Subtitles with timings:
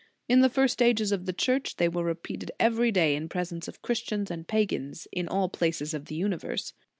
[0.27, 3.83] In the first ages of the Church they were repeated every day in presence of
[3.83, 6.73] Christians and pagans, in all places of the universe.